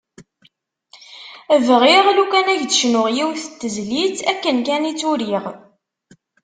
[1.67, 5.45] Bɣiɣ lukan ad k-d-cnuɣ yiwet n tezlit akken kan i tt-uriɣ.